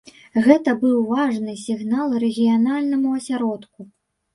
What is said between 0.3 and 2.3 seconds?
Гэта быў важны сігнал